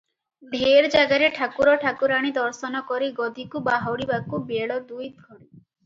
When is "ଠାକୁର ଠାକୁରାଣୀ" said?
1.35-2.33